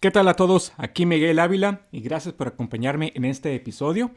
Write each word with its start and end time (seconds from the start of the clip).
¿Qué 0.00 0.10
tal 0.10 0.28
a 0.28 0.34
todos? 0.34 0.72
Aquí 0.78 1.04
Miguel 1.04 1.38
Ávila 1.38 1.82
y 1.92 2.00
gracias 2.00 2.32
por 2.32 2.48
acompañarme 2.48 3.12
en 3.14 3.26
este 3.26 3.54
episodio 3.54 4.12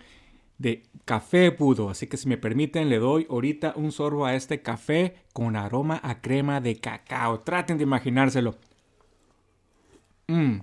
de 0.57 0.83
Café 1.03 1.49
Budo. 1.49 1.89
Así 1.89 2.07
que 2.07 2.15
si 2.15 2.29
me 2.29 2.37
permiten, 2.37 2.87
le 2.87 2.99
doy 2.99 3.27
ahorita 3.29 3.73
un 3.75 3.91
sorbo 3.91 4.25
a 4.25 4.33
este 4.33 4.61
café 4.61 5.17
con 5.33 5.57
aroma 5.57 5.99
a 6.01 6.21
crema 6.21 6.61
de 6.61 6.77
cacao. 6.77 7.41
Traten 7.41 7.77
de 7.77 7.83
imaginárselo. 7.83 8.55
Mmm. 10.27 10.59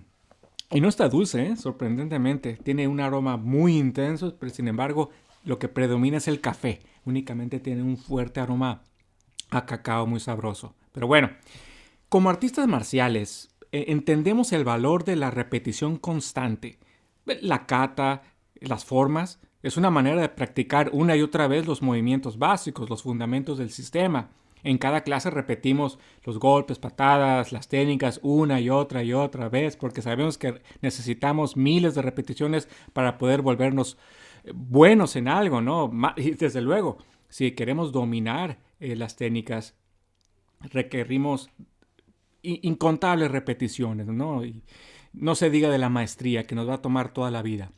Y 0.71 0.81
no 0.81 0.89
está 0.89 1.11
dulce, 1.11 1.49
¿eh? 1.49 1.57
sorprendentemente. 1.57 2.57
Tiene 2.57 2.89
un 2.89 3.01
aroma 3.01 3.37
muy 3.37 3.77
intenso, 3.77 4.35
pero 4.41 4.51
sin 4.51 4.69
embargo 4.69 5.11
lo 5.45 5.59
que 5.59 5.69
predomina 5.69 6.17
es 6.17 6.29
el 6.29 6.41
café. 6.41 6.81
Únicamente 7.05 7.61
tiene 7.61 7.83
un 7.83 7.99
fuerte 7.99 8.41
aroma 8.41 8.85
a 9.51 9.67
cacao 9.67 10.07
muy 10.07 10.21
sabroso. 10.21 10.75
Pero 10.93 11.07
bueno, 11.07 11.29
como 12.09 12.31
artistas 12.31 12.67
marciales, 12.67 13.50
entendemos 13.73 14.53
el 14.53 14.65
valor 14.65 15.05
de 15.05 15.17
la 15.17 15.31
repetición 15.31 15.97
constante. 15.97 16.79
La 17.25 17.67
kata, 17.67 18.23
las 18.61 18.85
formas, 18.85 19.41
es 19.63 19.77
una 19.77 19.91
manera 19.91 20.21
de 20.21 20.29
practicar 20.29 20.91
una 20.93 21.17
y 21.17 21.23
otra 21.23 21.47
vez 21.47 21.67
los 21.67 21.83
movimientos 21.83 22.39
básicos, 22.39 22.89
los 22.89 23.03
fundamentos 23.03 23.59
del 23.59 23.71
sistema. 23.71 24.31
En 24.63 24.79
cada 24.79 25.03
clase 25.03 25.31
repetimos 25.31 25.99
los 26.25 26.39
golpes, 26.39 26.79
patadas, 26.79 27.53
las 27.53 27.69
técnicas 27.69 28.21
una 28.23 28.61
y 28.61 28.71
otra 28.71 29.03
y 29.03 29.13
otra 29.13 29.49
vez, 29.49 29.77
porque 29.77 30.03
sabemos 30.03 30.39
que 30.39 30.63
necesitamos 30.83 31.57
miles 31.57 31.95
de 31.95 32.03
repeticiones 32.03 32.69
para 32.93 33.19
poder 33.19 33.43
volvernos 33.43 33.97
eh, 34.45 34.53
buenos 34.55 35.17
en 35.17 35.29
algo, 35.29 35.61
¿no? 35.61 35.91
Y 36.17 36.33
desde 36.33 36.61
luego, 36.61 36.99
si 37.29 37.53
queremos 37.53 37.93
dominar 37.93 38.59
eh, 38.81 38.97
las 38.97 39.17
técnicas, 39.17 39.75
requerimos 40.61 41.51
incontables 42.43 43.31
repeticiones, 43.31 44.07
¿no? 44.07 44.43
No 45.13 45.35
se 45.35 45.51
diga 45.51 45.69
de 45.71 45.79
la 45.79 45.89
maestría, 45.89 46.47
que 46.47 46.55
nos 46.55 46.69
va 46.69 46.75
a 46.75 46.83
tomar 46.83 47.13
toda 47.13 47.31
la 47.31 47.43
vida. 47.43 47.73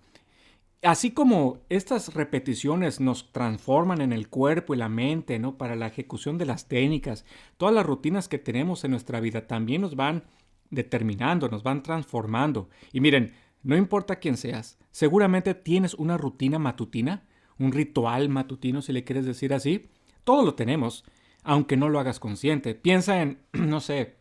Así 0.82 1.12
como 1.12 1.60
estas 1.68 2.12
repeticiones 2.12 2.98
nos 2.98 3.32
transforman 3.32 4.00
en 4.00 4.12
el 4.12 4.28
cuerpo 4.28 4.74
y 4.74 4.78
la 4.78 4.88
mente, 4.88 5.38
¿no? 5.38 5.56
Para 5.56 5.76
la 5.76 5.86
ejecución 5.86 6.38
de 6.38 6.46
las 6.46 6.66
técnicas, 6.66 7.24
todas 7.56 7.72
las 7.72 7.86
rutinas 7.86 8.28
que 8.28 8.38
tenemos 8.38 8.82
en 8.82 8.90
nuestra 8.90 9.20
vida 9.20 9.46
también 9.46 9.82
nos 9.82 9.94
van 9.94 10.24
determinando, 10.70 11.48
nos 11.48 11.62
van 11.62 11.84
transformando. 11.84 12.68
Y 12.92 13.00
miren, 13.00 13.32
no 13.62 13.76
importa 13.76 14.16
quién 14.16 14.36
seas, 14.36 14.76
seguramente 14.90 15.54
tienes 15.54 15.94
una 15.94 16.16
rutina 16.18 16.58
matutina, 16.58 17.22
un 17.58 17.70
ritual 17.70 18.28
matutino, 18.28 18.82
si 18.82 18.92
le 18.92 19.04
quieres 19.04 19.24
decir 19.24 19.54
así. 19.54 19.88
Todo 20.24 20.44
lo 20.44 20.54
tenemos, 20.54 21.04
aunque 21.44 21.76
no 21.76 21.88
lo 21.88 22.00
hagas 22.00 22.18
consciente. 22.18 22.74
Piensa 22.74 23.22
en, 23.22 23.38
no 23.52 23.78
sé, 23.80 24.16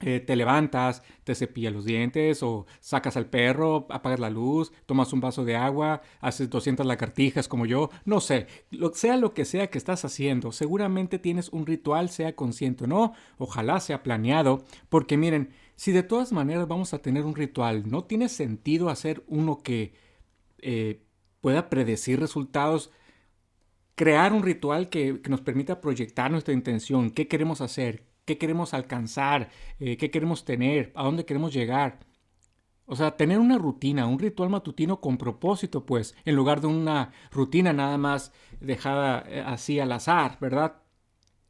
eh, 0.00 0.20
te 0.20 0.36
levantas, 0.36 1.02
te 1.24 1.34
cepillas 1.34 1.72
los 1.72 1.84
dientes 1.84 2.42
o 2.44 2.66
sacas 2.78 3.16
al 3.16 3.26
perro, 3.26 3.86
apagas 3.90 4.20
la 4.20 4.30
luz, 4.30 4.72
tomas 4.86 5.12
un 5.12 5.20
vaso 5.20 5.44
de 5.44 5.56
agua, 5.56 6.02
haces 6.20 6.48
200 6.48 6.86
lagartijas 6.86 7.48
como 7.48 7.66
yo, 7.66 7.90
no 8.04 8.20
sé, 8.20 8.46
lo, 8.70 8.94
sea 8.94 9.16
lo 9.16 9.34
que 9.34 9.44
sea 9.44 9.70
que 9.70 9.78
estás 9.78 10.04
haciendo, 10.04 10.52
seguramente 10.52 11.18
tienes 11.18 11.48
un 11.48 11.66
ritual, 11.66 12.10
sea 12.10 12.36
consciente 12.36 12.84
o 12.84 12.86
no, 12.86 13.12
ojalá 13.38 13.80
sea 13.80 14.04
planeado, 14.04 14.64
porque 14.88 15.16
miren, 15.16 15.50
si 15.74 15.90
de 15.90 16.04
todas 16.04 16.32
maneras 16.32 16.68
vamos 16.68 16.94
a 16.94 16.98
tener 16.98 17.24
un 17.24 17.34
ritual, 17.34 17.90
no 17.90 18.04
tiene 18.04 18.28
sentido 18.28 18.90
hacer 18.90 19.24
uno 19.26 19.58
que 19.62 19.94
eh, 20.58 21.02
pueda 21.40 21.68
predecir 21.70 22.20
resultados 22.20 22.92
crear 23.96 24.32
un 24.32 24.44
ritual 24.44 24.88
que, 24.88 25.20
que, 25.20 25.28
nos 25.28 25.40
permita 25.40 25.80
proyectar 25.80 26.30
nuestra 26.30 26.54
intención, 26.54 27.10
qué 27.10 27.26
queremos 27.26 27.60
hacer, 27.60 28.07
qué 28.28 28.36
queremos 28.36 28.74
alcanzar, 28.74 29.48
eh, 29.80 29.96
qué 29.96 30.10
queremos 30.10 30.44
tener, 30.44 30.92
a 30.94 31.02
dónde 31.02 31.24
queremos 31.24 31.50
llegar. 31.54 31.98
O 32.84 32.94
sea, 32.94 33.16
tener 33.16 33.38
una 33.38 33.56
rutina, 33.56 34.06
un 34.06 34.18
ritual 34.18 34.50
matutino 34.50 35.00
con 35.00 35.16
propósito, 35.16 35.86
pues, 35.86 36.14
en 36.26 36.36
lugar 36.36 36.60
de 36.60 36.66
una 36.66 37.12
rutina 37.30 37.72
nada 37.72 37.96
más 37.96 38.32
dejada 38.60 39.24
eh, 39.26 39.42
así 39.44 39.80
al 39.80 39.92
azar, 39.92 40.36
¿verdad? 40.40 40.82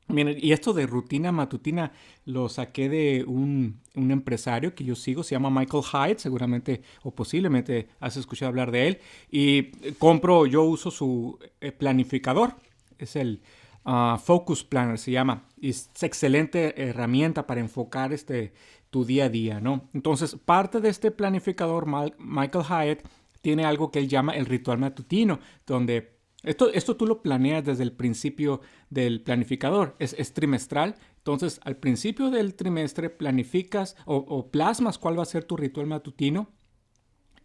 Miren, 0.06 0.39
y 0.41 0.53
esto 0.53 0.72
de 0.72 0.87
rutina 0.87 1.33
matutina 1.33 1.93
lo 2.25 2.49
saqué 2.49 2.89
de 2.89 3.25
un, 3.25 3.81
empresario 3.95 4.75
que 4.75 4.84
yo 4.84 4.95
sigo, 4.95 5.25
se 5.25 5.34
llama 5.34 5.50
Michael 5.50 5.83
Hyde, 5.83 6.19
seguramente 6.21 6.83
o 7.03 7.10
posiblemente 7.10 7.89
has 7.99 8.16
escuchado 8.16 8.50
hablar 8.50 8.71
de 8.71 8.87
él. 8.87 8.99
Y 9.31 9.65
compro, 9.99 10.47
yo 10.47 10.62
uso 10.62 10.93
su 10.93 11.39
eh, 11.60 11.72
planificador, 11.72 12.55
es 12.99 13.16
el 13.16 13.43
Ah, 13.91 14.21
Focus 14.22 14.65
Planner 14.65 14.99
se 14.99 15.12
llama. 15.12 15.49
Es 15.62 15.91
excelente 16.03 16.78
herramienta 16.91 17.47
para 17.47 17.60
enfocar 17.60 18.12
este, 18.12 18.53
tu 18.91 19.06
día 19.06 19.25
a 19.25 19.28
día, 19.31 19.62
¿no? 19.62 19.88
Entonces, 19.94 20.37
parte 20.37 20.82
de 20.82 20.91
este 20.91 21.10
planificador, 21.10 21.87
Michael 22.19 22.66
Hyatt, 22.66 23.09
tiene 23.41 23.65
algo 23.65 23.91
que 23.91 24.00
él 24.00 24.09
llama 24.09 24.37
el 24.37 24.44
ritual 24.44 24.77
matutino, 24.77 25.41
donde 25.66 26.19
esto, 26.43 26.71
esto 26.71 26.97
tú 26.97 27.06
lo 27.06 27.22
planeas 27.22 27.65
desde 27.65 27.82
el 27.82 27.93
principio 27.93 28.60
del 28.91 29.22
planificador, 29.22 29.97
es, 29.98 30.34
trimestral. 30.34 30.97
Entonces, 31.16 31.59
al 31.65 31.77
principio 31.78 32.31
del 32.31 32.56
trimestre 32.56 33.09
planificas 33.09 33.97
o, 34.04 34.16
o, 34.16 34.50
plasmas 34.50 34.98
cuál 34.98 35.19
va 35.19 35.22
a 35.22 35.27
ser 35.27 35.44
tu 35.44 35.56
ritual 35.56 35.87
matutino. 35.87 36.50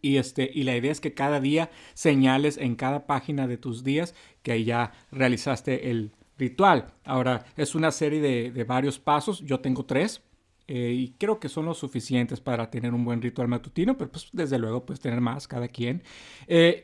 Y, 0.01 0.17
este, 0.17 0.51
y 0.53 0.63
la 0.63 0.75
idea 0.75 0.91
es 0.91 0.99
que 0.99 1.13
cada 1.13 1.39
día 1.39 1.71
señales 1.93 2.57
en 2.57 2.75
cada 2.75 3.07
página 3.07 3.47
de 3.47 3.55
tus 3.55 3.85
días 3.85 4.13
que 4.41 4.61
ya 4.65 4.91
realizaste 5.09 5.89
el, 5.89 6.11
ritual. 6.43 6.93
Ahora, 7.05 7.45
es 7.57 7.75
una 7.75 7.91
serie 7.91 8.21
de, 8.21 8.63
varios 8.63 8.99
pasos, 8.99 9.39
yo 9.41 9.59
tengo 9.59 9.85
tres. 9.85 10.21
Eh, 10.65 10.93
y 10.93 11.09
creo 11.19 11.41
que 11.41 11.49
son 11.49 11.65
los 11.65 11.77
suficientes 11.77 12.39
para 12.39 12.69
tener 12.69 12.93
un 12.93 13.03
buen 13.03 13.21
ritual 13.21 13.49
matutino, 13.49 13.97
pero 13.97 14.09
pues 14.09 14.29
desde 14.31 14.57
luego 14.57 14.85
puedes 14.85 15.01
tener 15.01 15.19
más 15.19 15.45
cada 15.45 15.67
quien. 15.67 16.03
Eh, 16.47 16.83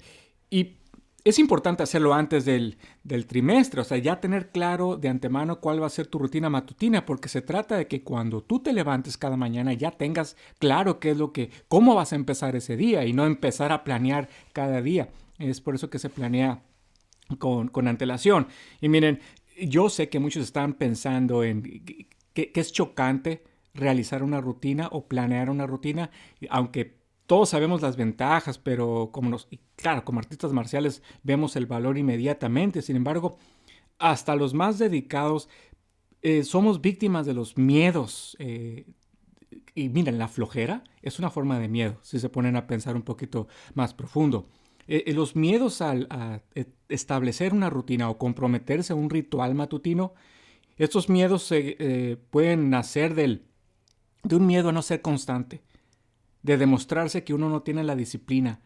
y 0.49 0.79
es 1.23 1.39
importante 1.39 1.83
hacerlo 1.83 2.13
antes 2.13 2.45
del, 2.45 2.77
trimestre, 3.27 3.81
o 3.81 3.83
sea, 3.83 3.97
ya 3.97 4.19
tener 4.19 4.51
claro 4.51 4.97
de 4.97 5.09
antemano 5.09 5.59
cuál 5.59 5.81
va 5.81 5.87
a 5.87 5.89
ser 5.89 6.07
tu 6.07 6.19
rutina 6.19 6.49
matutina, 6.49 7.05
porque 7.05 7.29
se 7.29 7.41
trata 7.41 7.77
de 7.77 7.87
que 7.87 8.03
cuando 8.03 8.41
tú 8.41 8.59
te 8.59 8.73
levantes 8.73 9.17
cada 9.17 9.37
mañana 9.37 9.73
ya 9.73 9.91
tengas 9.91 10.37
claro 10.59 10.99
qué 10.99 11.11
es 11.11 11.17
lo 11.17 11.31
que, 11.33 11.49
cómo 11.67 11.95
vas 11.95 12.13
a 12.13 12.15
empezar 12.15 12.55
ese 12.55 12.77
día 12.77 13.05
y 13.05 13.13
no 13.13 13.25
empezar 13.25 13.71
a 13.71 13.83
planear 13.83 14.29
cada 14.53 14.81
día. 14.81 15.09
Es 15.37 15.61
por 15.61 15.75
eso 15.75 15.89
que 15.89 15.99
se 15.99 16.09
planea 16.09 16.63
con, 17.37 17.67
con 17.67 17.87
antelación. 17.87 18.47
Y 18.81 18.89
miren, 18.89 19.19
yo 19.67 19.89
sé 19.89 20.09
que 20.09 20.19
muchos 20.19 20.43
están 20.43 20.73
pensando 20.73 21.43
en 21.43 21.83
que, 22.33 22.51
es 22.55 22.71
chocante 22.71 23.43
realizar 23.73 24.23
una 24.23 24.41
rutina 24.41 24.87
o 24.91 25.07
planear 25.07 25.49
una 25.49 25.67
rutina, 25.67 26.11
aunque 26.49 26.99
todos 27.25 27.49
sabemos 27.49 27.81
las 27.81 27.95
ventajas, 27.95 28.57
pero 28.57 29.09
como 29.11 29.29
nos, 29.29 29.47
claro, 29.75 30.03
como 30.03 30.19
artistas 30.19 30.51
marciales 30.51 31.03
vemos 31.23 31.55
el 31.55 31.67
valor 31.67 31.97
inmediatamente. 31.97 32.81
Sin 32.81 32.95
embargo, 32.95 33.37
hasta 33.99 34.35
los 34.35 34.53
más 34.53 34.79
dedicados 34.79 35.49
eh, 36.21 36.43
somos 36.43 36.81
víctimas 36.81 37.25
de 37.25 37.33
los 37.33 37.57
miedos. 37.57 38.35
Eh, 38.39 38.87
y 39.75 39.89
miren, 39.89 40.17
la 40.17 40.27
flojera 40.27 40.83
es 41.01 41.19
una 41.19 41.29
forma 41.29 41.59
de 41.59 41.67
miedo, 41.67 41.99
si 42.01 42.19
se 42.19 42.29
ponen 42.29 42.55
a 42.55 42.67
pensar 42.67 42.95
un 42.95 43.03
poquito 43.03 43.47
más 43.75 43.93
profundo. 43.93 44.49
Eh, 44.91 45.03
eh, 45.05 45.13
los 45.13 45.35
miedos 45.35 45.83
al, 45.83 46.07
eh, 46.55 46.65
establecer 46.89 47.53
una 47.53 47.69
rutina 47.69 48.09
o 48.09 48.17
comprometerse 48.17 48.91
a 48.91 48.95
un 48.95 49.11
ritual 49.11 49.53
matutino, 49.53 50.15
estos 50.77 51.09
miedos 51.09 51.53
pueden 52.31 52.69
nacer 52.71 53.13
del, 53.13 53.43
de 54.23 54.37
un 54.37 54.47
miedo 54.47 54.69
a 54.69 54.71
no 54.71 54.81
ser 54.81 55.01
constante, 55.01 55.61
de 56.41 56.57
demostrarse 56.57 57.23
que 57.23 57.35
uno 57.35 57.49
no 57.49 57.61
tiene 57.61 57.83
la 57.83 57.95
disciplina, 57.95 58.61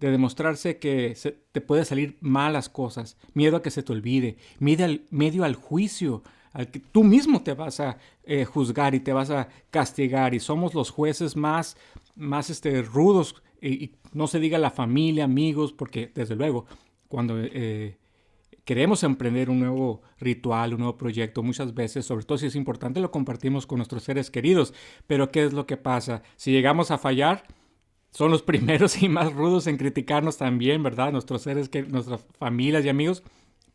de 0.00 0.10
demostrarse 0.10 0.78
que 0.78 1.16
te 1.52 1.60
puede 1.60 1.84
salir 1.84 2.16
malas 2.20 2.68
cosas, 2.68 3.18
miedo 3.34 3.56
a 3.56 3.62
que 3.62 3.72
se 3.72 3.82
te 3.82 3.92
olvide, 3.92 4.38
miedo 4.60 4.84
al, 4.84 5.02
medio 5.10 5.42
al 5.42 5.56
juicio, 5.56 6.22
al 6.52 6.70
que 6.70 6.78
tú 6.78 7.02
mismo 7.02 7.42
te 7.42 7.54
vas 7.54 7.80
a 7.80 7.98
juzgar 8.46 8.94
y 8.94 9.00
te 9.00 9.12
vas 9.12 9.30
a 9.30 9.48
castigar 9.70 10.32
y 10.32 10.40
somos 10.40 10.74
los 10.74 10.90
jueces 10.90 11.36
más, 11.36 11.76
más 12.14 12.50
este, 12.50 12.82
rudos 12.82 13.42
y, 13.60 13.92
no 14.12 14.26
se 14.26 14.40
diga 14.40 14.58
la 14.58 14.70
familia, 14.70 15.24
amigos, 15.24 15.72
porque 15.72 16.10
desde 16.14 16.36
luego, 16.36 16.66
cuando 17.08 17.34
eh, 17.38 17.98
queremos 18.64 19.02
emprender 19.02 19.50
un 19.50 19.60
nuevo 19.60 20.02
ritual, 20.18 20.74
un 20.74 20.80
nuevo 20.80 20.98
proyecto, 20.98 21.42
muchas 21.42 21.74
veces, 21.74 22.04
sobre 22.04 22.24
todo 22.24 22.38
si 22.38 22.46
es 22.46 22.54
importante, 22.54 23.00
lo 23.00 23.10
compartimos 23.10 23.66
con 23.66 23.78
nuestros 23.78 24.02
seres 24.02 24.30
queridos. 24.30 24.74
Pero 25.06 25.30
¿qué 25.30 25.44
es 25.44 25.52
lo 25.52 25.66
que 25.66 25.76
pasa? 25.76 26.22
Si 26.36 26.52
llegamos 26.52 26.90
a 26.90 26.98
fallar, 26.98 27.44
son 28.10 28.30
los 28.30 28.42
primeros 28.50 29.02
y 29.02 29.08
más 29.08 29.32
rudos 29.32 29.66
en 29.66 29.76
criticarnos 29.76 30.36
también, 30.36 30.82
¿verdad? 30.82 31.12
Nuestros 31.12 31.42
seres, 31.42 31.68
que, 31.68 31.82
nuestras 31.82 32.26
familias 32.38 32.84
y 32.84 32.88
amigos. 32.88 33.22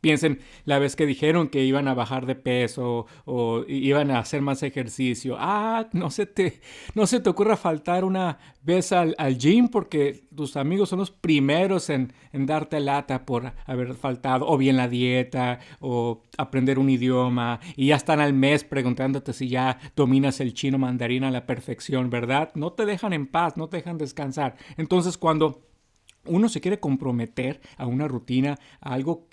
Piensen 0.04 0.40
la 0.66 0.80
vez 0.80 0.98
que 0.98 1.06
dijeron 1.06 1.48
que 1.48 1.64
iban 1.64 1.88
a 1.88 1.94
bajar 1.94 2.26
de 2.26 2.36
peso 2.36 3.06
o 3.24 3.64
iban 3.70 4.12
a 4.12 4.20
hacer 4.20 4.42
más 4.42 4.62
ejercicio. 4.62 5.38
Ah, 5.40 5.88
no 5.94 6.12
se 6.12 6.26
te, 6.26 6.60
no 6.94 7.08
se 7.08 7.22
te 7.22 7.30
ocurra 7.30 7.56
faltar 7.56 8.04
una 8.04 8.38
vez 8.64 8.92
al, 8.92 9.16
gym 9.38 9.70
porque 9.70 10.26
tus 10.36 10.58
amigos 10.58 10.90
son 10.90 11.00
los 11.00 11.10
primeros 11.10 11.90
en, 11.90 12.12
en, 12.34 12.46
darte 12.46 12.82
lata 12.82 13.26
por 13.26 13.54
haber 13.66 13.94
faltado. 13.94 14.46
O 14.46 14.58
bien 14.58 14.76
la 14.76 14.90
dieta 14.90 15.60
o 15.80 16.22
aprender 16.38 16.80
un 16.80 16.90
idioma. 16.90 17.62
Y 17.78 17.88
ya 17.88 17.96
están 17.96 18.20
al 18.20 18.34
mes 18.34 18.66
preguntándote 18.66 19.32
si 19.32 19.48
ya 19.48 19.80
dominas 19.96 20.42
el 20.42 20.54
chino 20.54 20.78
mandarín 20.78 21.24
a 21.24 21.32
la 21.32 21.46
perfección, 21.46 22.10
¿verdad? 22.10 22.52
No 22.56 22.74
te 22.74 22.86
dejan 22.86 23.14
en 23.14 23.26
paz, 23.26 23.56
no 23.56 23.70
te 23.70 23.78
dejan 23.78 23.98
descansar. 23.98 24.58
Entonces 24.76 25.18
cuando 25.18 25.62
uno 26.26 26.50
se 26.50 26.60
quiere 26.60 26.82
comprometer 26.82 27.62
a 27.78 27.86
una 27.86 28.10
rutina, 28.10 28.60
a 28.82 28.94
algo 28.94 29.28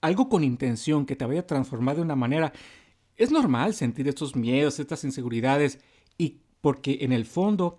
algo 0.00 0.28
con 0.28 0.44
intención 0.44 1.06
que 1.06 1.16
te 1.16 1.24
vaya 1.24 1.40
a 1.40 1.46
transformar 1.46 1.96
de 1.96 2.02
una 2.02 2.16
manera, 2.16 2.52
es 3.16 3.30
normal 3.30 3.74
sentir 3.74 4.08
estos 4.08 4.36
miedos, 4.36 4.78
estas 4.78 5.04
inseguridades, 5.04 5.78
y 6.18 6.38
porque 6.60 6.98
en 7.00 7.12
el 7.12 7.26
fondo 7.26 7.78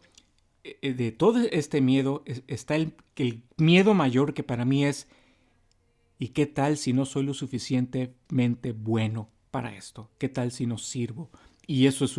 eh, 0.64 0.78
eh, 0.82 0.94
de 0.94 1.12
todo 1.12 1.40
este 1.52 1.82
miedo 1.82 2.24
está 2.48 2.76
el, 2.76 2.94
miedo 3.58 3.94
mayor 3.94 4.34
que 4.34 4.44
para 4.44 4.66
mí 4.66 4.86
es, 4.86 5.08
¿y 6.20 6.30
qué 6.30 6.46
tal 6.46 6.78
si 6.78 6.94
no 6.94 7.06
soy 7.06 7.24
lo 7.24 7.34
suficientemente 7.34 8.72
bueno 8.72 9.30
para 9.52 9.76
esto? 9.76 10.10
¿Qué 10.18 10.30
tal 10.30 10.52
si 10.52 10.66
no 10.66 10.78
sirvo? 10.78 11.30
Y 11.66 11.86
eso 11.86 12.06
es 12.06 12.16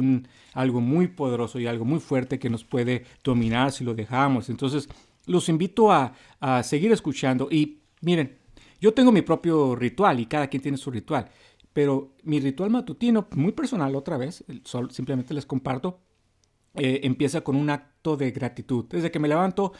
algo 0.52 0.80
muy 0.80 1.08
poderoso 1.08 1.58
y 1.58 1.66
algo 1.66 1.84
muy 1.84 2.00
fuerte 2.00 2.38
que 2.38 2.50
nos 2.50 2.64
puede 2.64 3.04
dominar 3.25 3.72
si 3.72 3.82
lo 3.82 3.94
dejamos. 3.94 4.50
Entonces, 4.50 4.88
los 5.25 5.48
invito 5.48 5.90
a 5.90 6.12
seguir 6.62 6.92
escuchando 6.92 7.48
y 7.50 7.78
miren, 8.02 8.38
yo 8.80 8.94
tengo 8.94 9.12
mi 9.12 9.22
propio 9.22 9.75
ritual 9.75 10.20
y 10.20 10.26
cada 10.26 10.48
quien 10.48 10.62
tiene 10.62 10.78
su 10.78 10.90
ritual, 10.90 11.28
pero 11.72 12.14
mi 12.25 12.40
ritual 12.40 12.70
matutino, 12.70 13.28
muy 13.34 13.52
personal 13.52 13.94
otra 13.94 14.16
vez, 14.16 14.44
simplemente 14.90 15.34
les 15.34 15.46
comparto, 15.46 16.00
eh, 16.75 17.00
empieza 17.04 17.40
con 17.40 17.56
un 17.56 17.70
acto 17.70 18.16
de 18.16 18.30
gratitud. 18.30 18.86
Desde 18.88 19.10
que 19.10 19.19
me 19.19 19.28
levanto, 19.28 19.72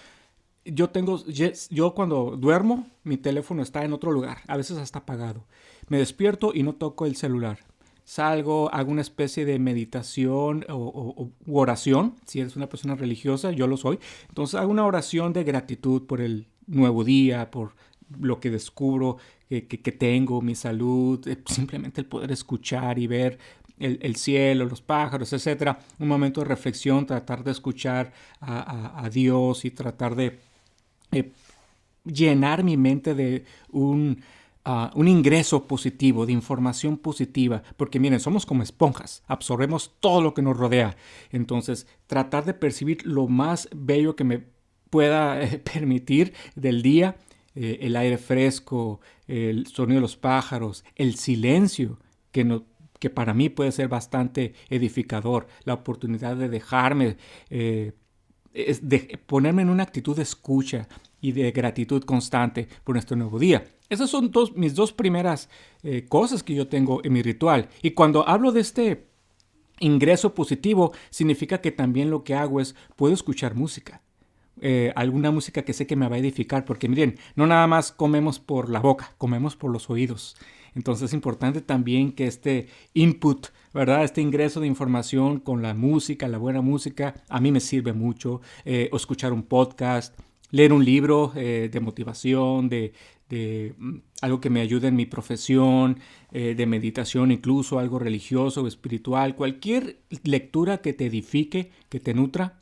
yo 0.65 0.91
tengo, 0.91 1.23
yo 1.27 1.95
cuando 1.95 2.37
duermo, 2.37 2.87
mi 3.05 3.17
teléfono 3.17 3.63
está 3.63 3.85
en 3.85 3.93
otro 3.93 4.13
lugar, 4.13 4.39
a 4.47 4.57
veces 4.57 4.79
hasta 4.79 5.01
apagado. 5.01 5.47
Me 5.89 5.99
despierto 5.99 6.53
y 6.55 6.63
no 6.63 6.75
toco 6.75 7.07
el 7.07 7.17
celular. 7.17 7.59
Salgo, 8.05 8.73
hago 8.73 8.91
una 8.91 9.03
especie 9.03 9.45
de 9.45 9.59
meditación 9.59 10.65
o, 10.71 11.31
oración. 11.47 12.15
Si 12.27 12.41
eres 12.41 12.57
una 12.57 12.69
persona 12.69 12.95
religiosa, 12.95 13.53
yo 13.53 13.67
lo 13.67 13.77
soy. 13.77 13.99
Entonces 14.29 14.59
hago 14.59 14.71
una 14.71 14.87
oración 14.87 15.35
de 15.35 15.45
gratitud 15.45 16.07
por 16.07 16.23
el 16.23 16.49
nuevo 16.67 17.05
día, 17.05 17.51
por 17.51 17.75
lo 18.21 18.41
que 18.41 18.51
descubro 18.51 19.19
que, 19.49 19.93
tengo, 19.93 20.43
mi 20.43 20.55
salud, 20.55 21.27
eh, 21.27 21.39
simplemente 21.47 22.03
el 22.03 22.07
poder 22.07 22.31
escuchar 22.33 22.99
y 22.99 23.07
ver 23.07 23.39
el, 23.79 24.17
cielo, 24.17 24.67
los 24.67 24.83
pájaros, 24.83 25.33
etc. 25.33 25.77
Un 25.99 26.09
momento 26.09 26.41
de 26.41 26.47
reflexión, 26.47 27.07
tratar 27.07 27.45
de 27.45 27.53
escuchar 27.53 28.13
a, 28.41 29.09
Dios 29.11 29.65
y 29.65 29.71
tratar 29.71 30.17
de 30.17 30.39
eh, 31.13 31.31
llenar 32.05 32.65
mi 32.65 32.77
mente 32.77 33.15
de 33.15 33.45
un, 33.71 34.21
ah, 34.65 34.91
un 34.95 35.09
ingreso 35.09 35.67
positivo, 35.67 36.27
de 36.27 36.33
información 36.33 36.99
positiva, 36.99 37.63
porque 37.77 38.01
miren, 38.01 38.21
somos 38.21 38.45
como 38.45 38.63
esponjas, 38.63 39.23
absorbemos 39.29 39.93
todo 40.01 40.21
lo 40.21 40.35
que 40.35 40.43
nos 40.43 40.57
rodea. 40.57 40.97
Entonces, 41.31 41.87
tratar 42.07 42.45
de 42.45 42.55
percibir 42.55 43.07
lo 43.07 43.29
más 43.29 43.69
bello 43.75 44.17
que 44.17 44.25
me 44.25 44.43
pueda 44.91 45.41
eh, 45.41 45.59
permitir 45.73 46.35
del 46.57 46.83
día 46.83 47.17
eh, 47.61 47.79
el 47.83 47.97
aire 47.97 48.19
fresco, 48.19 49.01
el 49.27 49.67
sonido 49.67 49.97
de 49.97 50.03
los 50.03 50.17
pájaros, 50.17 50.85
el 50.95 51.17
silencio, 51.17 51.99
que, 52.31 52.45
no, 52.45 52.65
que 53.01 53.11
para 53.11 53.35
mí 53.35 53.49
puede 53.49 53.73
ser 53.73 53.89
bastante 53.89 54.55
edificador, 54.71 55.49
la 55.65 55.75
oportunidad 55.75 56.37
de 56.37 56.49
dejarme, 56.49 57.17
eh, 57.51 57.95
de 58.55 59.19
ponerme 59.27 59.63
en 59.63 59.71
una 59.71 59.83
actitud 59.83 60.15
de 60.15 60.23
escucha 60.23 60.87
y 61.21 61.33
de 61.33 61.51
gratitud 61.51 62.05
constante 62.05 62.69
por 62.85 62.95
nuestro 62.95 63.17
nuevo 63.17 63.41
día. 63.41 63.65
Esas 63.89 64.09
son 64.09 64.31
dos, 64.31 64.55
mis 64.55 64.77
dos 64.77 64.93
primeras 64.93 65.49
eh, 65.83 66.07
cosas 66.09 66.45
que 66.45 66.55
yo 66.55 66.69
tengo 66.69 67.01
en 67.03 67.13
mi 67.13 67.23
ritual. 67.23 67.71
Y 67.83 67.91
cuando 67.91 68.29
hablo 68.29 68.53
de 68.53 68.61
este 68.61 69.09
ingreso 69.81 70.33
positivo, 70.33 70.93
significa 71.11 71.61
que 71.61 71.73
también 71.73 72.09
lo 72.09 72.23
que 72.23 72.37
hago 72.37 72.61
es 72.61 72.77
puedo 72.95 73.15
escuchar 73.15 73.57
música. 73.57 74.01
Eh, 74.61 74.93
alguna 74.97 75.31
música 75.31 75.63
que 75.63 75.73
sé 75.73 75.87
que 75.87 75.97
me 75.97 76.09
va 76.09 76.17
a 76.17 76.19
edificar, 76.19 76.65
porque 76.65 76.89
miren, 76.89 77.17
no 77.37 77.47
nada 77.47 77.67
más 77.67 77.93
comemos 77.93 78.39
por 78.39 78.71
la 78.71 78.81
boca, 78.81 79.15
comemos 79.19 79.57
por 79.57 79.71
los 79.71 79.91
oídos. 79.91 80.37
Entonces 80.75 81.07
es 81.07 81.15
importante 81.15 81.61
también 81.61 82.13
que 82.13 82.27
este 82.27 82.69
input, 82.95 83.49
¿verdad? 83.73 84.05
Este 84.05 84.21
ingreso 84.21 84.61
de 84.61 84.67
información 84.67 85.41
con 85.41 85.63
la 85.63 85.75
música, 85.75 86.29
la 86.29 86.39
buena 86.39 86.61
música, 86.61 87.15
a 87.29 87.41
mí 87.41 87.51
me 87.51 87.61
sirve 87.61 87.93
mucho. 87.93 88.41
Eh, 88.65 88.89
o 88.93 88.97
escuchar 88.97 89.33
un 89.33 89.43
podcast, 89.43 90.19
leer 90.51 90.73
un 90.73 90.85
libro 90.85 91.33
eh, 91.35 91.69
de 91.73 91.81
motivación, 91.81 92.69
de, 92.69 92.93
de, 93.29 93.75
mm, 93.79 93.97
algo 94.23 94.41
que 94.41 94.51
me 94.51 94.61
ayude 94.61 94.89
en 94.89 94.97
mi 94.97 95.07
profesión, 95.07 95.99
de 96.31 96.67
meditación, 96.67 97.33
incluso 97.33 97.79
algo 97.79 97.99
religioso 97.99 98.63
o 98.63 98.67
espiritual, 98.69 99.35
cualquier 99.35 100.01
lectura 100.25 100.83
que 100.83 100.93
te 100.93 101.07
edifique, 101.07 101.71
que 101.89 102.01
te 102.01 102.13
nutra, 102.13 102.61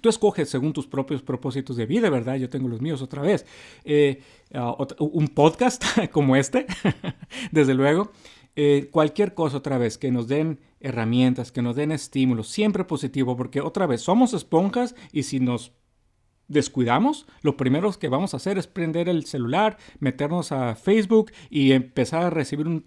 Tú 0.00 0.08
escoges 0.08 0.48
según 0.48 0.72
tus 0.72 0.86
propios 0.86 1.22
propósitos 1.22 1.76
de 1.76 1.86
vida, 1.86 2.10
¿verdad? 2.10 2.36
Yo 2.36 2.48
tengo 2.48 2.68
los 2.68 2.80
míos 2.80 3.02
otra 3.02 3.22
vez. 3.22 3.46
Eh, 3.84 4.20
ah, 4.54 4.76
un 4.98 5.28
podcast 5.28 5.82
como 6.12 6.36
este, 6.36 6.66
desde 7.52 7.74
luego. 7.74 8.10
Eh, 8.56 8.88
cualquier 8.90 9.34
cosa 9.34 9.58
otra 9.58 9.78
vez, 9.78 9.98
que 9.98 10.10
nos 10.10 10.28
den 10.28 10.60
herramientas, 10.80 11.52
que 11.52 11.62
nos 11.62 11.76
den 11.76 11.92
estímulos, 11.92 12.48
siempre 12.48 12.84
positivo, 12.84 13.36
porque 13.36 13.60
otra 13.60 13.86
vez 13.86 14.00
somos 14.00 14.32
esponjas 14.32 14.94
y 15.12 15.24
si 15.24 15.40
nos 15.40 15.72
descuidamos, 16.48 17.26
lo 17.42 17.56
primero 17.56 17.92
que 17.92 18.08
vamos 18.08 18.32
a 18.32 18.38
hacer 18.38 18.56
es 18.56 18.66
prender 18.66 19.08
el 19.08 19.26
celular, 19.26 19.76
meternos 19.98 20.52
a 20.52 20.74
Facebook 20.74 21.32
y 21.50 21.72
empezar 21.72 22.22
a 22.22 22.30
recibir 22.30 22.66
un 22.66 22.86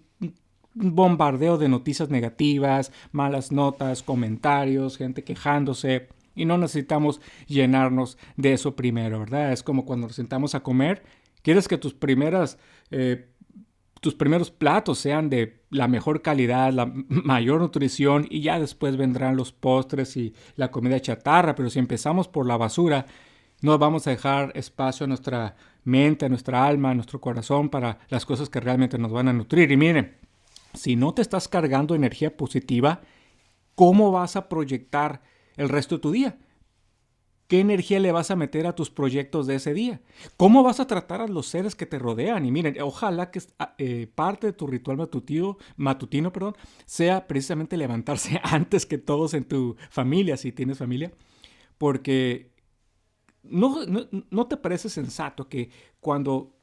bombardeo 0.74 1.56
de 1.58 1.68
noticias 1.68 2.10
negativas, 2.10 2.92
malas 3.12 3.52
notas, 3.52 4.02
comentarios, 4.02 4.96
gente 4.96 5.24
quejándose 5.24 6.08
y 6.34 6.44
no 6.44 6.58
necesitamos 6.58 7.20
llenarnos 7.46 8.18
de 8.36 8.52
eso 8.52 8.76
primero, 8.76 9.20
¿verdad? 9.20 9.52
Es 9.52 9.62
como 9.62 9.84
cuando 9.84 10.06
nos 10.06 10.16
sentamos 10.16 10.54
a 10.54 10.62
comer, 10.62 11.02
quieres 11.42 11.68
que 11.68 11.78
tus 11.78 11.94
primeras... 11.94 12.58
Eh, 12.90 13.26
tus 14.00 14.14
primeros 14.14 14.50
platos 14.50 14.98
sean 14.98 15.28
de 15.28 15.60
la 15.68 15.86
mejor 15.86 16.22
calidad, 16.22 16.72
la 16.72 16.86
mayor 17.08 17.60
nutrición 17.60 18.26
y 18.30 18.40
ya 18.40 18.58
después 18.58 18.96
vendrán 18.96 19.36
los 19.36 19.52
postres 19.52 20.16
y 20.16 20.34
la 20.56 20.70
comida 20.70 21.00
chatarra, 21.00 21.54
pero 21.54 21.68
si 21.68 21.78
empezamos 21.78 22.26
por 22.26 22.46
la 22.46 22.56
basura, 22.56 23.04
no 23.60 23.76
vamos 23.78 24.06
a 24.06 24.10
dejar 24.10 24.52
espacio 24.54 25.04
a 25.04 25.08
nuestra 25.08 25.54
mente, 25.84 26.24
a 26.24 26.28
nuestra 26.28 26.66
alma, 26.66 26.90
a 26.90 26.94
nuestro 26.94 27.20
corazón 27.20 27.68
para 27.68 27.98
las 28.08 28.24
cosas 28.24 28.48
que 28.48 28.60
realmente 28.60 28.98
nos 28.98 29.12
van 29.12 29.28
a 29.28 29.32
nutrir. 29.32 29.70
Y 29.70 29.76
miren, 29.76 30.16
si 30.72 30.96
no 30.96 31.12
te 31.12 31.22
estás 31.22 31.48
cargando 31.48 31.94
energía 31.94 32.36
positiva, 32.36 33.02
¿cómo 33.74 34.12
vas 34.12 34.36
a 34.36 34.48
proyectar 34.48 35.22
el 35.60 35.68
resto 35.68 35.96
de 35.96 36.00
tu 36.00 36.10
día. 36.10 36.38
¿Qué 37.46 37.60
energía 37.60 37.98
le 37.98 38.12
vas 38.12 38.30
a 38.30 38.36
meter 38.36 38.66
a 38.66 38.74
tus 38.74 38.90
proyectos 38.90 39.46
de 39.46 39.56
ese 39.56 39.74
día? 39.74 40.00
¿Cómo 40.36 40.62
vas 40.62 40.78
a 40.78 40.86
tratar 40.86 41.20
a 41.20 41.26
los 41.26 41.46
seres 41.46 41.74
que 41.74 41.84
te 41.84 41.98
rodean? 41.98 42.46
Y 42.46 42.52
miren, 42.52 42.80
ojalá 42.80 43.30
que 43.30 43.42
ah, 43.58 43.74
eh, 43.76 44.06
parte 44.06 44.46
de 44.46 44.52
tu 44.52 44.68
ritual 44.68 44.96
matutino, 44.96 45.58
matutino 45.76 46.32
perdón, 46.32 46.56
sea 46.86 47.26
precisamente 47.26 47.76
levantarse 47.76 48.40
antes 48.44 48.86
que 48.86 48.98
todos 48.98 49.34
en 49.34 49.44
tu 49.44 49.76
familia, 49.90 50.36
si 50.36 50.52
tienes 50.52 50.78
familia, 50.78 51.12
porque 51.76 52.52
no, 53.42 53.80
no 54.30 54.46
te 54.46 54.56
parece 54.56 54.88
sensato 54.88 55.48
que 55.48 55.70
cuando 55.98 56.54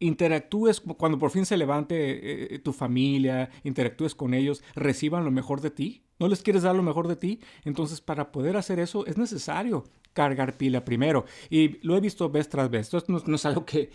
interactúes, 0.00 0.80
cuando 0.80 1.18
por 1.18 1.30
fin 1.30 1.46
se 1.46 1.56
levante 1.56 2.54
eh, 2.54 2.58
tu 2.58 2.72
familia, 2.72 3.50
interactúes 3.62 4.14
con 4.14 4.34
ellos, 4.34 4.62
reciban 4.74 5.24
lo 5.24 5.30
mejor 5.30 5.60
de 5.60 5.70
ti. 5.70 6.02
¿No 6.22 6.28
les 6.28 6.40
quieres 6.40 6.62
dar 6.62 6.76
lo 6.76 6.84
mejor 6.84 7.08
de 7.08 7.16
ti? 7.16 7.40
Entonces, 7.64 8.00
para 8.00 8.30
poder 8.30 8.56
hacer 8.56 8.78
eso 8.78 9.04
es 9.06 9.18
necesario 9.18 9.82
cargar 10.12 10.56
pila 10.56 10.84
primero. 10.84 11.24
Y 11.50 11.84
lo 11.84 11.96
he 11.96 12.00
visto 12.00 12.30
vez 12.30 12.48
tras 12.48 12.70
vez. 12.70 12.94
Esto 12.94 13.20
no, 13.26 13.34
es 13.34 13.44
algo 13.44 13.66
que 13.66 13.90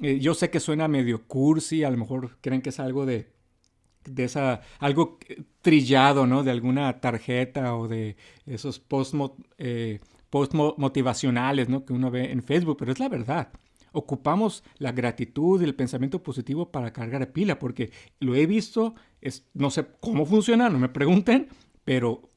eh, 0.00 0.20
yo 0.20 0.32
sé 0.34 0.48
que 0.48 0.60
suena 0.60 0.86
medio 0.86 1.26
cursi, 1.26 1.82
a 1.82 1.90
lo 1.90 1.96
mejor 1.96 2.38
creen 2.40 2.62
que 2.62 2.68
es 2.68 2.78
algo 2.78 3.04
de, 3.04 3.32
de 4.04 4.22
esa, 4.22 4.60
algo 4.78 5.18
trillado, 5.60 6.24
¿no? 6.24 6.44
De 6.44 6.52
alguna 6.52 7.00
tarjeta 7.00 7.74
o 7.74 7.88
de 7.88 8.16
esos 8.46 8.78
post, 8.78 9.16
eh, 9.58 9.98
motivacionales, 10.54 11.68
¿no? 11.68 11.84
Que 11.84 11.94
uno 11.94 12.12
ve 12.12 12.30
en 12.30 12.44
Facebook, 12.44 12.76
pero 12.78 12.92
es 12.92 13.00
la 13.00 13.08
verdad 13.08 13.50
ocupamos 13.92 14.64
la 14.78 14.92
gratitud 14.92 15.60
y 15.60 15.64
el 15.64 15.74
pensamiento 15.74 16.22
positivo 16.22 16.70
para 16.70 16.92
cargar 16.92 17.30
pila, 17.32 17.58
porque 17.58 17.92
lo 18.20 18.34
he 18.34 18.46
visto, 18.46 18.94
es, 19.20 19.46
no 19.54 19.70
sé 19.70 19.86
cómo 20.00 20.26
funciona, 20.26 20.68
no 20.68 20.78
me 20.78 20.88
pregunten, 20.88 21.48
pero 21.84 22.28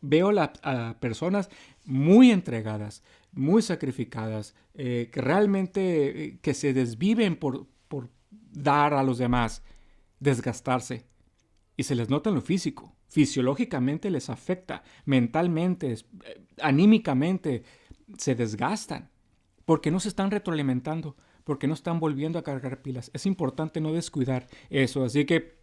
veo 0.00 0.30
a 0.38 0.96
personas 1.00 1.48
muy 1.84 2.30
entregadas, 2.30 3.02
muy 3.32 3.62
sacrificadas, 3.62 4.54
eh, 4.74 5.10
que 5.12 5.20
realmente 5.20 6.24
eh, 6.24 6.38
que 6.40 6.54
se 6.54 6.72
desviven 6.72 7.36
por, 7.36 7.66
por 7.88 8.10
dar 8.30 8.94
a 8.94 9.02
los 9.02 9.18
demás, 9.18 9.62
desgastarse. 10.20 11.06
Y 11.76 11.84
se 11.84 11.94
les 11.94 12.10
nota 12.10 12.30
en 12.30 12.36
lo 12.36 12.42
físico. 12.42 12.94
Fisiológicamente 13.08 14.10
les 14.10 14.30
afecta, 14.30 14.82
mentalmente, 15.04 15.92
eh, 15.92 16.46
anímicamente, 16.60 17.64
se 18.18 18.34
desgastan, 18.34 19.10
porque 19.64 19.90
no 19.90 20.00
se 20.00 20.08
están 20.08 20.30
retroalimentando, 20.30 21.16
porque 21.44 21.66
no 21.66 21.74
están 21.74 22.00
volviendo 22.00 22.38
a 22.38 22.42
cargar 22.42 22.82
pilas. 22.82 23.10
Es 23.14 23.26
importante 23.26 23.80
no 23.80 23.92
descuidar 23.92 24.46
eso. 24.70 25.04
Así 25.04 25.24
que 25.24 25.61